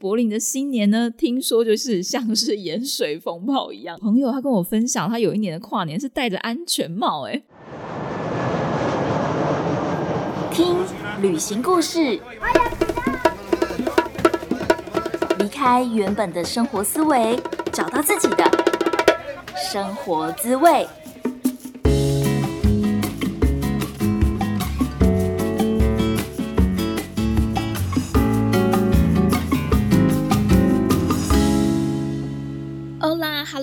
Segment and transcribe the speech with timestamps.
[0.00, 3.98] 柏林的新年呢，听说就是像是盐水风暴一样。
[3.98, 7.42] 朋友他跟我分享，他有一年的跨年是戴着安全帽，哎，
[10.52, 10.76] 听
[11.20, 12.20] 旅行故事，
[15.40, 17.36] 离开原本的生活思维，
[17.72, 18.44] 找到自己的
[19.72, 20.86] 生活滋味。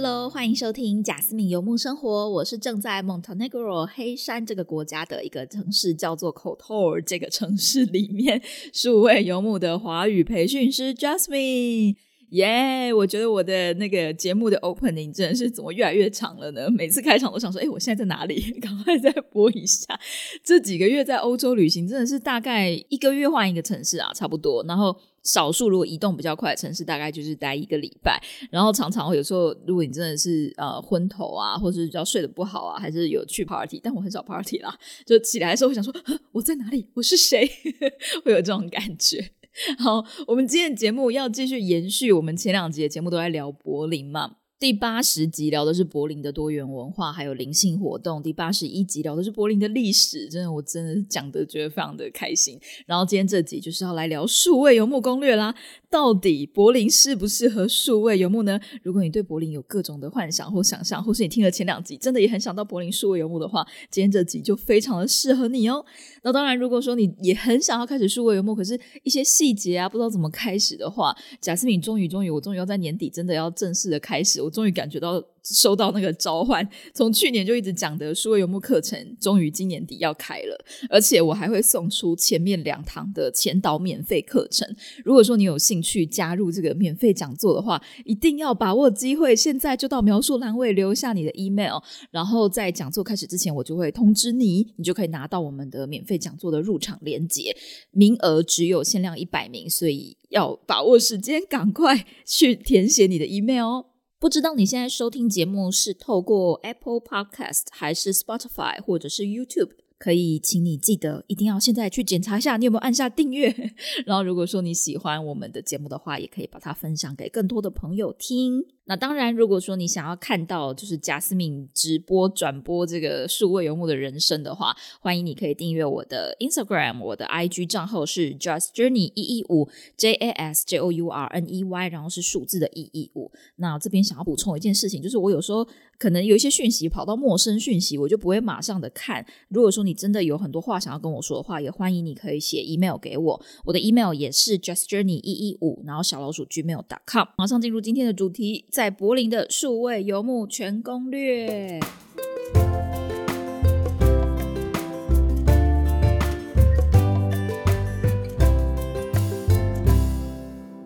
[0.05, 2.29] Hello，欢迎收听贾斯敏游牧生活。
[2.29, 8.39] 我是正在 Montenegro 黑山这个国家的一个城市，叫做 Kotor 这个城市里面
[8.71, 11.95] 数位游牧的华语培训师 Jasmine。
[12.29, 12.93] 耶！
[12.93, 16.69] 我觉得我的那个节目的 opening 真的是怎么越来越长了呢？
[16.69, 18.51] 每次开场都想说，哎，我现在在哪里？
[18.61, 19.99] 赶快再播一下。
[20.43, 24.63] 这几个月在欧洲旅行，真的是大概一个月换一个城市啊，差不多。
[24.67, 28.21] 然后少数如果移动比较快的城市，大概就是待一个礼拜。
[28.49, 34.73] 然后常常会有时候，如果你真的是呃昏头啊，或者是比较睡得不好啊，还是有去 party，但我很少 party 啦，
[35.05, 35.93] 就起来的时候会想说，
[36.31, 36.87] 我在哪里？
[36.93, 37.45] 我是谁？
[38.23, 39.31] 会有这种感觉。
[39.79, 44.35] 好，我们今天节目要继续延续我们前两集的节目，都在聊柏林嘛。
[44.57, 48.23] 第八十集聊的是柏林的多元文化，还有灵性活动。
[48.23, 52.57] 第八十一集聊的是柏林的历史，真的，我真的讲的觉得非常的开心。
[52.85, 55.53] 然后今天这集就是要来聊数位游牧攻略啦。
[55.89, 58.59] 到底柏林适不适合数位游牧呢？
[58.81, 65.85] 如果你对柏林有各种的幻想或想象，或是你听了前两集真的也很想到柏林数位游牧的话，今天这集就非常的适合你哦。
[66.23, 75.21] 那当然，如果说你也很想要开始数位游牧，可是一些细节啊不知道怎么开始的话，贾斯敏终于终于我终于要在年底真的要正式的开始，我终于感觉到。
[75.47, 84.67] 收到那个召唤，从去年就一直讲的数位游牧课程，终于今年底要开了，而且我还会送出前面两堂的前导免费课程。
[85.03, 91.77] 如果说你有兴趣加入这个免费讲座的话，一定要把握机会，现在就到描述栏位留下你的 email，
[92.09, 97.55] 然后在讲座开始之前，我就会通知你，你就可以拿到我们的免费讲座的入场链接。
[97.91, 103.85] 名额只有限量一百名，所以要把握时间，赶快去填写你的 email 哦。
[104.25, 109.73] 不知道你现在收听节目是透过 Apple Podcast 还是 Spotify 或者是 YouTube？
[109.99, 113.55] 可以，请你记得一定要现在去检查一下，你有没有按下订阅。
[114.03, 118.65] 然后，如果说你喜欢我们的节目的话，也可以把它分享给更多的朋友听。
[118.87, 131.63] 那当然，如果说你想要看到就是贾斯敏直播转播这个数位游牧的人生的话，欢迎你可以订阅我的 Instagram，我的 IG 账号是 Just Journey 一一五 J A S J O U R N E
[131.63, 133.31] Y，然后是数字的一一五。
[133.55, 135.67] 那这边想要补充一件事情，就是我有时候
[135.97, 139.25] 可能有一些讯息跑到陌生讯息，我就不会马上的看。
[139.49, 147.27] 如果说你真的有很多话想要跟我说的话，也欢迎你可以写 email 给我，我的 email 也是 Just Journey 一一五，然后小老鼠 gmail.com。
[147.35, 148.63] 马上进入今天的主题。
[148.75, 151.79] 在柏林的数位游牧全攻略。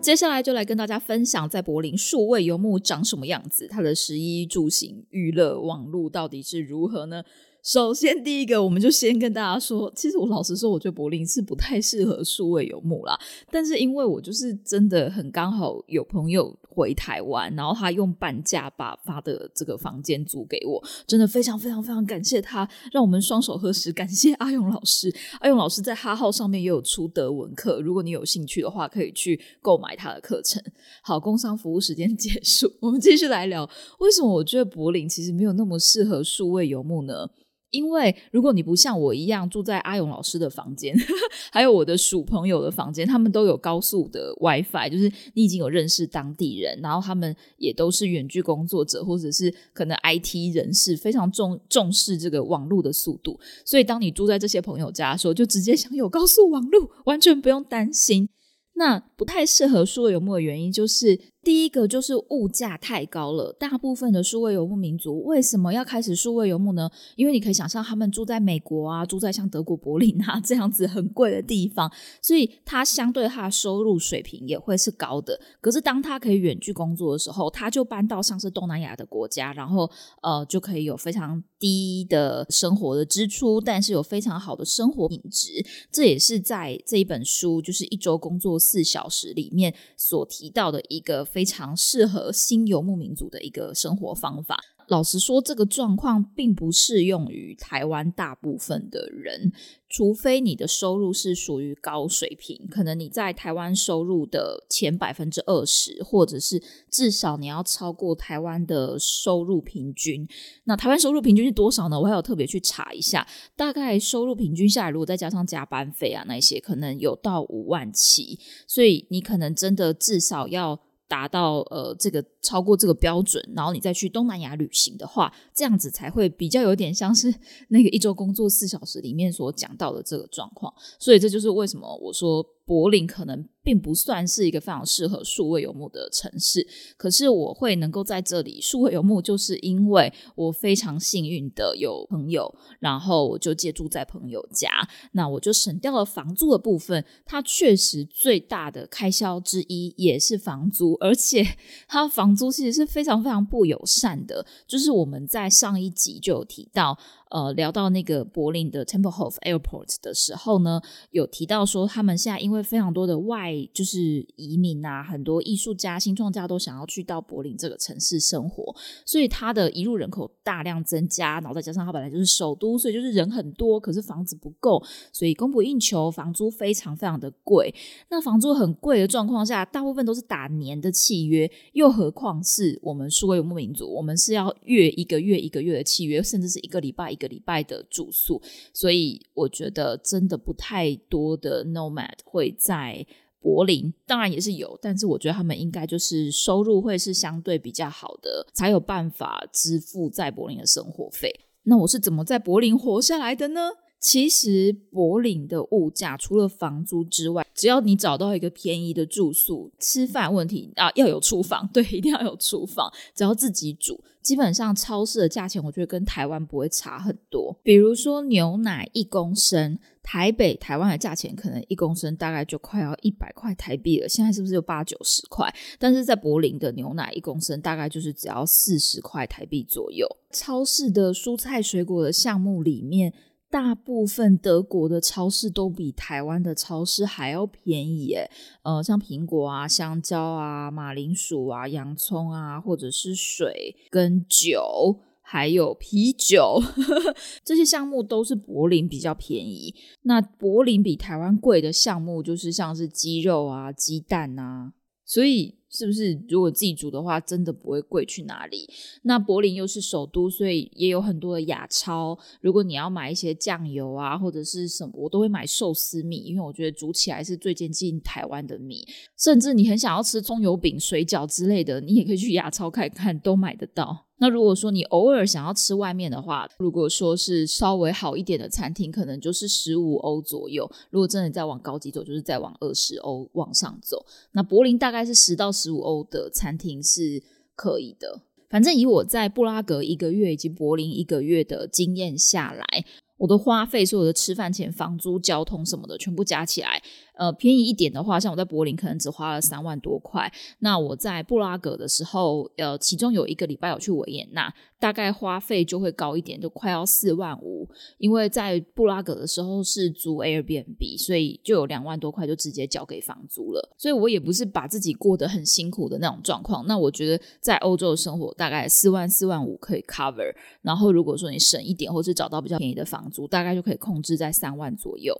[0.00, 7.24] 接下来就来跟大家分享，在柏林数位游牧长什么样子，它的食衣住行娱乐网路到底是如何呢？
[7.62, 13.18] 首先，第一个，我们就先跟大家说，其实我老实说，我觉得柏林是不太适合数位游牧啦。
[13.50, 25.14] 但是，因为我就是真的很刚好有朋友回台湾，然后他用半价把他的这个房间租给我，真的非常非常非常感谢他，让我们双手合十，感谢阿勇老师。
[25.40, 30.62] 阿勇老师在哈号上面也有出德文课，如果你有兴趣的话，可以去购买他的课程。
[31.02, 33.68] 好，工商服务时间结束，我们继续来聊，
[33.98, 37.28] 为什么我觉得柏林其实没有那么适合数位游牧呢？
[37.70, 40.94] 因为如果你不像我一样住在阿勇老师的房间，
[41.52, 58.28] 还有我的鼠朋友的房间，他们都有高速的 WiFi，就是你已经有认识当地人，然后他们也都是远距工作者，或者是可能 IT 人士，非常重重视这个网络的速度，所以当你住在这些朋友家的时候，就直接享有高速网络，完全不用担心。
[58.74, 63.52] 那不太适合数位游牧的原因，就是第一个就是物价太高了。
[63.58, 66.90] 大部分的数位游牧民族为什么要开始数位游牧呢？
[67.16, 71.90] 因为你可以想象，他们住在美国啊，住在像德国柏林啊这样子很贵的地方，
[72.22, 75.40] 所以他相对他的收入水平也会是高的。
[75.60, 79.90] 可是当他可以远距工作的时候，他就搬到像是东南亚的国家，然后
[80.22, 85.64] 呃就可以有非常低的生活的支出，但是有非常好的生活品质。
[85.90, 88.60] 这也是在这一本书，就是一周工作。
[88.60, 94.58] 四小时里面所提到的一个非常适合新游牧民族的一个生活方法。
[94.88, 99.52] 老实说，这个状况并不适用于台湾大部分的人，
[99.88, 106.60] 除非你的收入是属于高水平，可能你在台湾收入的前百分之二十，或者是
[106.90, 110.26] 至少你要超过台湾的收入平均。
[110.64, 112.00] 那台湾收入平均是多少呢？
[112.00, 113.24] 我还有特别去查一下，
[113.54, 118.40] 大概收入平均下来，如果再加上加班费啊那些，可能有到五万七。
[118.66, 120.80] 所以你可能真的至少要。
[121.10, 127.34] 达到呃这个超过这个标准，然后你再去东南亚旅行的话，这样子才会比较有点像是
[127.68, 130.72] 那个一周工作四小时里面所讲到的这个状况。
[131.00, 133.44] 所以这就是为什么我说柏林可能。
[133.62, 136.66] 并不算是一个非常适合数位游牧的城市，
[136.96, 144.68] 可是我会能够在这里数位游牧，就是因为我非常幸运的有朋友，然后我就借住在朋友家，
[145.12, 147.04] 那我就省掉了房租的部分。
[147.24, 151.46] 它确实最大的开销之一也是房租，而且
[151.86, 154.44] 它房租其实是非常非常不友善的。
[154.66, 156.98] 就是我们在上一集就有提到，
[157.30, 160.80] 呃，聊到那个柏林的 Templehof Airport 的时候呢，
[161.10, 168.74] 有提到说他们现在因为非常多的外就是移民啊，很多艺术家、新创家都想要去到柏林这个城市生活，
[169.06, 174.82] 所以它的移入人口大量增加，然后再加上它本来就是首都，所以就是人很多，可是房子不够，
[175.12, 177.74] 所以供不应求，房租非常非常的贵。
[178.08, 188.40] 那房租很贵的状况下，大部分都是打年的契约，又何况是我们数位游牧民族，我们是要月一个月一个月的契约，甚至是一个礼拜一个礼拜的住宿，
[188.72, 193.06] 所以我觉得真的不太多的 nomad 会在。
[193.40, 201.40] 柏林当然也是有，但是我觉得他们应该就是收入会是相对比较好的，才有办法支付在柏林的生活费。
[201.62, 203.70] 那我是怎么在柏林活下来的呢？
[204.00, 217.54] 其实柏林的物价除了房租之外，只要你找到一个便宜的住宿，吃饭问题啊要有厨房，对，一定要有厨房，只要自己煮，基本上超市的价钱我觉得跟台湾不会差很多。
[217.62, 219.78] 比如说牛奶一公升。
[220.02, 225.54] 台北、台湾的价钱可能一公升大概就快要一百块台币了，现在是不是有八九十块？
[225.78, 230.08] 但是在柏林的牛奶一公升大概就是只要四十块台币左右。
[230.32, 233.12] 超市的蔬菜水果的项目里面，
[233.50, 238.30] 大部分德国的超市都比台湾的超市还要便宜耶。
[238.62, 245.00] 呃，像苹果啊、香蕉啊、马铃薯啊、洋葱啊，或者是水跟酒。
[245.22, 246.60] 还有啤酒
[247.44, 249.72] 这些项目都是柏林比较便宜。
[250.02, 254.72] 那柏林比台湾贵的项目就是像是鸡肉啊、鸡蛋啊，
[255.06, 258.68] 所以是不是如果自己煮的话，真的不会贵去哪里？
[259.02, 262.18] 那柏林又是首都，所以也有很多的亚超。
[262.40, 268.86] 如果你要买一些酱油啊，或者是什么，我都会买寿司米，因为我觉得煮起来是最接近台湾的米。
[269.16, 274.09] 甚至你很想要吃葱油饼、水饺之类的，你也可以去亚超看看，都买得到。
[274.20, 280.70] 那如果说你偶尔想要吃外面的话，如果说是稍微好一点的餐厅，可能就是十五欧左右。
[280.90, 284.04] 如果真的再往高级走，就是再往二十欧往上走。
[284.32, 287.22] 那柏林大概是十到十五欧的餐厅是
[287.56, 288.20] 可以的。
[288.50, 292.84] 反正以我在布拉格一个月以及柏林一个月的经验下来。
[293.16, 296.82] 我的花费，所有的吃饭钱、房租、交通什么的，全部加起来，
[297.20, 300.32] 呃，便宜一点的话，像我在柏林可能只花了三万多块。
[300.60, 307.68] 那我在布拉格的时候，呃，其中有一个礼拜有去维也纳，大概花费就会高一点，就快要四万五。
[307.98, 313.76] 因为在布拉格的时候是租 Airbnb，所以就有两万多块就直接交给房租了。
[313.76, 316.66] 所以我也不是把自己过得很辛苦的那种状况。
[316.66, 320.34] 那我觉得在欧洲生活大概四万四万五可以 cover。
[320.62, 325.14] 然后如果说你省一点，或是找到比较便宜的房，租大概就可以控制在三万左右。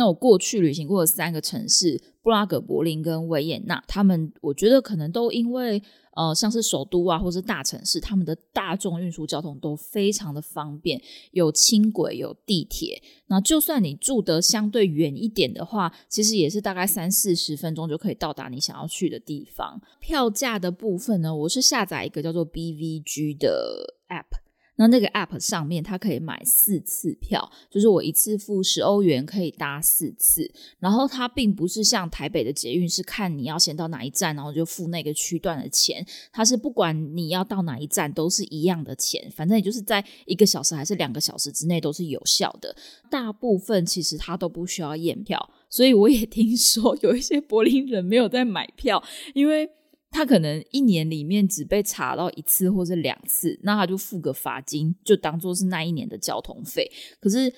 [0.00, 5.82] 那我过去旅行过的三个城市，布拉格、柏林跟维也纳，他们我觉得可能都因为
[6.16, 10.98] 呃，像是首都啊，或是大城市，他们的大众运输交通都非常的方便，
[11.32, 13.02] 有轻轨、有地铁。
[13.26, 19.78] 那就算你住得相对远一点的话，其实也是大概三四十分钟就可以到达你想要去的地方。
[20.00, 24.39] 票价的部分呢，我是下载一个叫做 BVG 的 App。
[24.80, 30.50] 那那个 app 上面，它可以买四次票，就是我一次付十欧元可以搭四次。
[30.78, 36.02] 然后它并不是像台北的捷运，是看你要先到哪一站，然后就付那个区段的钱。
[36.32, 42.74] 它是不管你要到哪一站都是一样的钱，反正也就是在一个小时还是两个小时之内都是有效的。
[43.10, 49.68] 大部分其实它都不需要验票，所以我也听说有一些柏林人没有在买票，因为。
[50.10, 56.90] 他可能一年里面只被查到一次或是两次，那他就付个罚金，就当做是那一年的交通费。
[57.20, 57.48] 可是，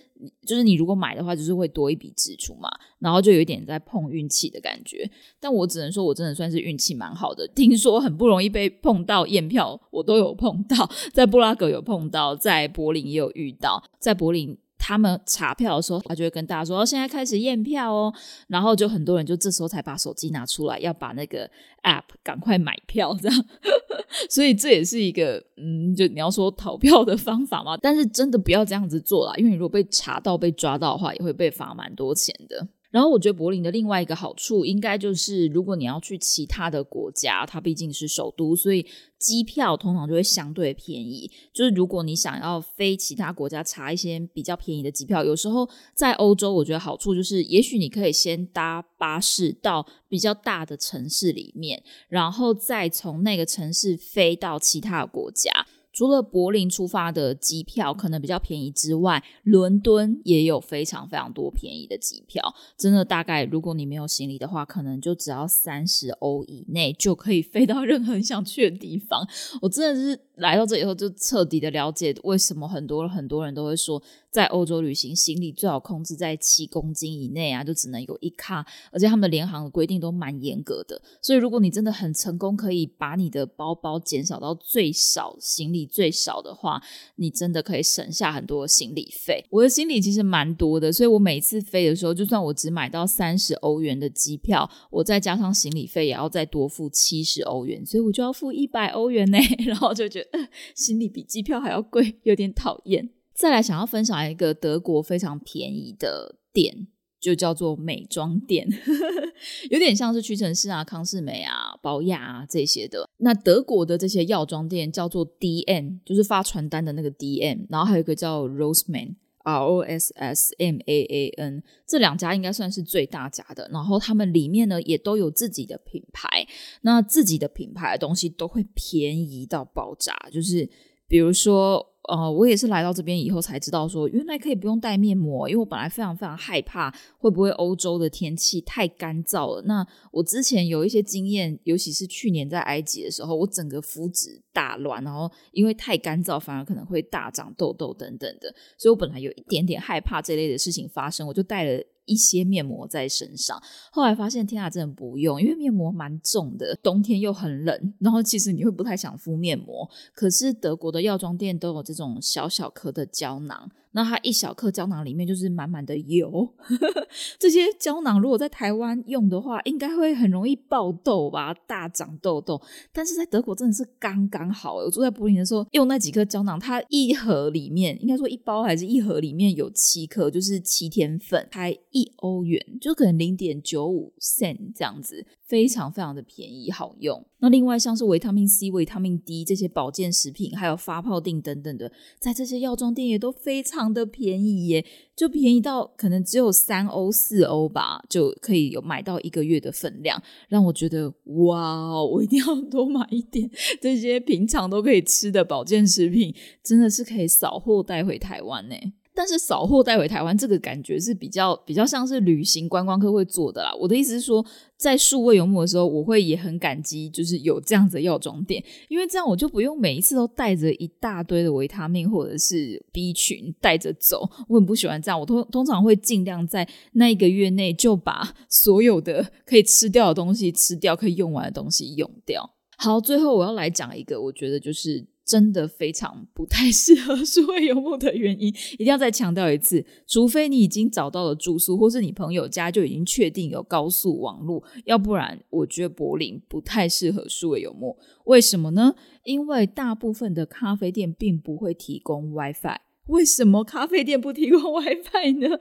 [0.46, 2.68] 就是你如果买的话，就是会多一笔支出嘛，
[2.98, 5.10] 然后就有一点在碰运气的感觉。
[5.40, 7.48] 但我只能说，我真的算是运气蛮好的。
[7.48, 14.58] 听说很不容易被碰到验票，我都有碰到， 在布拉格有碰到，在柏林也有遇到，在柏林。
[14.84, 18.12] 他们查票的时候，他就会跟大家说：“哦，现在开始验票哦。”
[18.48, 21.48] 然后就很多人就这时候才把手机拿出来，要把那个
[21.84, 23.44] app 赶快买票，这样。
[24.28, 27.76] 所以这也是一个嗯，就你要说逃票的方法嘛。
[27.76, 32.66] 但是真的不要这样子做啦，因为你如果被查到、被抓到的话，也会被罚蛮多钱的。
[32.92, 38.86] 然后我觉得柏林的另外一个好处，应该就是如果你要去其他的国家，它毕竟是首都，所以
[39.18, 41.30] 机票通常就会相对便宜。
[41.54, 55.50] 就是如果你想要飞其他国家，查一些比较便宜的机票，有时候在欧洲，我觉得好处就是，也许你可以先搭巴士到比较大的城市里面，然后再从那个城市飞到其他的国家。
[55.92, 62.54] 除了柏林出发的机票可能比较便宜之外，伦敦也有非常非常多便宜的机票。
[62.76, 69.28] 真的，大概如果你没有行李的话，可能就只要三十欧以内就可以飞到 任何你想去的地方。
[69.60, 74.02] 我真的是来到这以后，就彻底的了解为什么很多很多人都会说。
[74.32, 80.98] 在欧洲旅行，行李最好控制在七公斤以内啊，就只能有一卡，而且他们的联航的规定都蛮严格的。
[81.20, 86.82] 所以，如果你真的很成功，可以把你的包包减少到最少，行李最少的话，
[87.16, 89.44] 你真的可以省下很多行李费。
[89.50, 99.36] 我的行李其实蛮多的，所以我每次飞的时候，就算我只买到三十欧元的机票，我再加上行李费，也要再多付七十欧元，所以我就要付一百欧元呢。
[99.68, 100.31] 然后就觉得
[100.74, 103.10] 行李比机票还要贵，有点讨厌。
[103.34, 106.86] 再来想要分享一个德国非常便宜的店，
[107.20, 108.68] 就叫做美妆店，
[109.70, 113.08] 有点像是屈臣氏啊、康士美啊、宝雅啊这些的。
[113.18, 123.68] 那德国的这些药妆店叫做 D N，就是发传单的那个 D N，然后还有一个叫 Roseman R O S S M A A N 这两家应该算是最大家的。
[123.72, 126.46] 然后他们里面呢也都有自己的品牌，
[126.80, 130.68] 那自己的品牌的东西都会便宜到爆炸，就是
[131.06, 131.91] 比如说。
[132.08, 139.62] 呃，我也是来到这边以后才知道，说原来可以不用带面膜，因为我本来非常非常害怕会不会欧洲的天气太干燥了。
[139.62, 151.82] 那我之前有一些经验，尤其是去年在埃及的时候，我整个肤质大乱，然后因为太干燥，反而可能会大长痘痘等等的，所以我本来有一点点害怕这类的事情发生，我就带了。
[152.04, 159.88] 一些面膜在身上，后来发现天啊真的不用，因为面膜蛮重的，冬天又很冷，然后其实你会不太想敷面膜。
[160.14, 163.70] 可是德国的药妆店都有这种小小颗的胶囊。
[163.92, 166.48] 那它一小颗胶囊里面就是满满的油，
[167.38, 172.60] 这些胶囊如果在台湾用的话，应该会很容易爆痘吧，大长痘痘。
[172.92, 174.76] 但是在德国真的是刚刚好。
[174.76, 185.26] 我住在柏林的时候用那几颗胶囊，它一盒里面应该说一包还是一盒里面有七颗，就是七天份，才一欧元，就可能零点九五 cent 这样子。
[185.52, 187.22] 非常非常的便宜好用。
[187.40, 194.82] 那另外像是维他命 C、维他命 D 这些保健食品，还有发泡锭等等的，在这些药妆店也都非常的便宜耶，
[195.14, 201.12] 就便宜到可能只有三欧、四欧吧，就可以有买到一个月的分量，让我觉得
[201.44, 208.74] 哇，我一定要多买一点这些平常都可以吃的保健食品，真的是可以扫货带回台湾呢。
[209.14, 213.70] 但是扫货带回台湾，这个感觉是比较比较像是旅行观光客会做的啦。
[213.78, 214.44] 我的意思是说，
[214.78, 224.28] 在数位游牧的时候，我会也很感激，就是有这样子的药妆店，因为这样我就不用每一次都带着一大堆的维他命或者是 B 群带着走。
[224.48, 232.48] 我很不喜欢这样，我通通常会尽量在那一个月内就把所有的可以吃掉的东西吃掉，可以用完的东西用掉。
[232.78, 235.11] 好，最后我要来讲一个，我觉得就是。
[235.32, 247.96] 真的非常不太 适合数位游牧的原因，一定要再强调一次：除非你已经找到了住宿，或是你朋友家就已经确定有高速网络，要不然我觉得柏林不太适合数位游牧。
[248.26, 248.94] 为什么呢？
[249.24, 252.76] 因为大部分的咖啡店并不会提供 WiFi。
[253.06, 255.58] 为什么咖啡店不提供 WiFi 呢？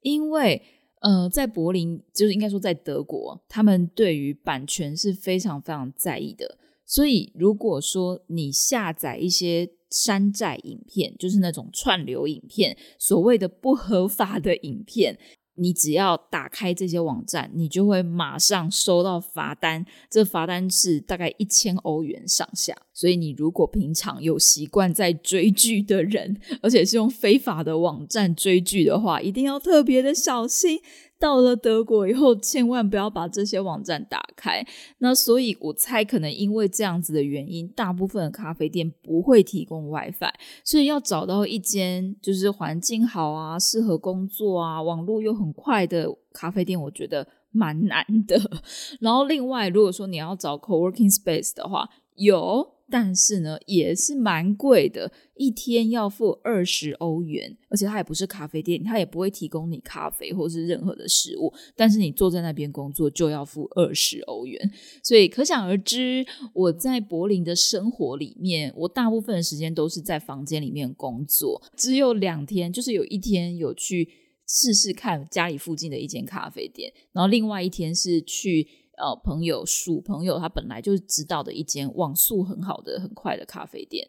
[0.00, 0.62] 因为
[1.02, 6.56] 呃，在柏林，就是应该说在德国，他们对于版权是非常非常在意的。
[6.90, 15.16] 所以，如果说你下载一些山寨影片，就是那种串流影片，所谓的不合法的影片，
[15.54, 19.86] 你只要打开这些网站，你就会马上收到罚单。
[20.10, 22.76] 这罚单是大概一千欧元上下。
[22.92, 30.80] 所以，你如果平常有习惯在追剧的人，而且是用非法的网站追剧的话，一定要特别的小心。
[31.20, 34.66] 到了德国以后，千万不要把这些网站打开。
[34.98, 40.32] 那所以我猜，可能因为这样子的原因，大部分的咖啡店不会提供 WiFi，
[40.64, 48.40] 所以要找到一间就是环境好啊、适合工作啊、网络又很快的咖啡店，我觉得蛮难的。
[49.00, 52.79] 然后另外，如果说你要找 co-working space 的话，有。
[52.90, 61.52] 但是呢，也是蛮贵的，一天要付二十欧元，而且它也不是咖啡店，它也不会提供你咖啡或是任何的食物。
[61.76, 64.70] 但是你坐在那边工作就要付二十欧元，
[65.04, 74.08] 所以可想而知，我在柏林的生活里面，我大部分的时间都是在房间里面工作，只有两天，就是有一天有去
[74.46, 78.66] 试试看家里附近的一间咖啡店，然后另外一天是去。
[79.00, 84.06] 呃，朋友属朋友，他本来就是知道的一间网速很好的、很快的咖啡店。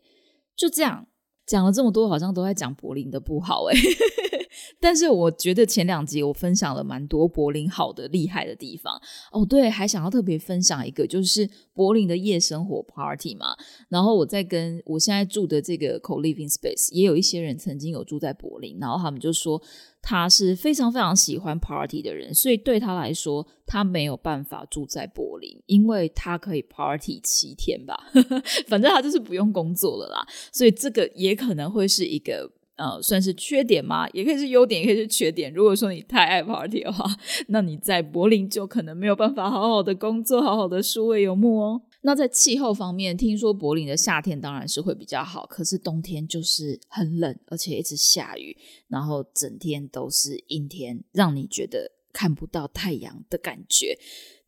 [0.56, 1.08] 就这样
[1.46, 3.76] 讲了这么多，好像都在讲柏林的不好哎。
[4.80, 9.46] 但是我觉得前两集我分享了蛮多柏林好的、厉害的地方哦。
[9.46, 13.56] 对，还想要特别分享一个，就是柏林的夜生活 party 嘛。
[13.90, 19.62] 然后我在跟我现在住的这个 co living space，也有一些人曾经有住在柏林，然后他们就说。
[20.02, 28.08] 他是非常非常喜欢 party 的人，所以对他来说，他没有办法住在柏林，因为他可以 party 七天吧，
[28.68, 30.26] 反正他就是不用工作了啦。
[30.52, 34.10] 所以这个也可能会是一个呃，算是缺点吗？
[34.12, 35.54] 也可以是优点，也可以是缺点。
[35.54, 37.06] 如果说你太爱 party 的话，
[37.50, 41.82] 那你在柏林就可能没有办法好好的工作，好好的数位游牧哦。
[42.02, 53.98] 那在气候方面，听说柏林的夏天当然是会比较好，可是冬天就是很冷，而且一直下雨，然后整天都是阴天，让你觉得看不到太阳的感觉。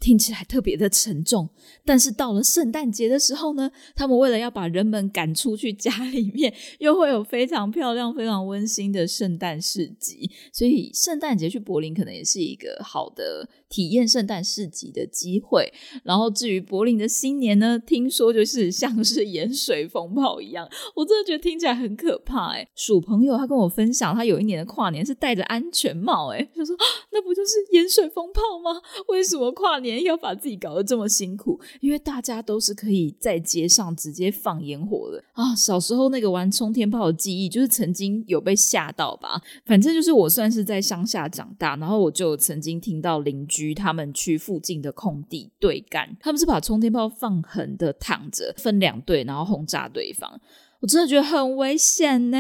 [0.04, 1.50] 听起来特别的沉重，
[1.86, 10.30] 但是到了圣诞节的时候呢，他们为了要把人们赶出去家里面， 又会有非常漂亮、非常温馨的圣诞市集。
[10.52, 15.72] 所以圣诞节去柏林可能也是一个好的体验圣诞市集的机会。
[16.04, 20.68] 然后至于柏林的新年呢，听说就是像是盐水风暴一样，
[20.98, 22.68] 我真的觉得听起来很可怕哎。
[22.76, 26.76] 鼠朋友他跟我分享，他有一年的跨年是戴着安全帽哎，他说
[27.14, 28.82] 那不就是盐水风暴吗？
[29.08, 29.93] 为什么跨年？
[30.02, 35.54] 要把自己搞得这么辛苦，因为大家都是可以在街上直接放烟火的啊！
[35.56, 39.42] 小时候那个玩冲天炮的记忆，就是曾经有被吓到吧。
[39.66, 50.40] 反正就是我算是在乡下长大，然后我就曾经听到邻居他们去附近的空地对干，他们是把冲天炮放横的躺着，分两队，然后轰炸对方。
[50.80, 52.38] 我真的觉得很危险呢。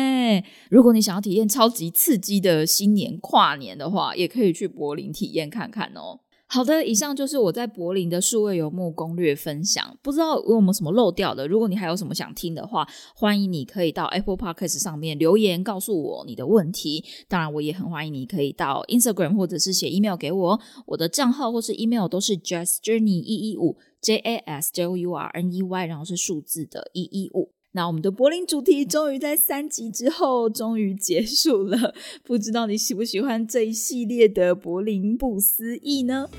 [0.69, 6.19] 如果你想要体验超级刺激的新年跨年的话，也可以去柏林体验看看哦。
[6.54, 9.98] 好的，以上就是我在柏林的数位游牧攻略分享。
[10.04, 11.48] 不知道有没有什么漏掉的？
[11.48, 17.04] 如果你还有什么想听的话，欢迎你可以到 Apple Podcast 上面留言告诉我你的问题。
[17.28, 20.60] 当然，我也很欢迎你可以到 Instagram 或者是写 email 给我。
[20.86, 27.50] 我的账号或是 email 都是 Jas Journey 一一五 J A S J O U R N E Y，然后是数字的一一五。
[27.73, 36.29] 那我们的柏林主题终于在三集之后终于结束了，不知道你喜不喜欢这一系列的柏林不思议呢？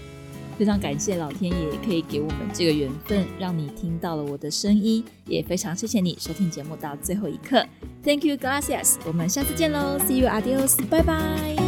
[0.56, 7.66] 非常感谢老天爷可以给我们这个缘分，让你听到了我的声音，也非常谢谢你收听节目到最后一刻。
[8.04, 8.94] Thank you, gracias。
[9.04, 11.63] 我们下次见喽，See you, adios，拜拜。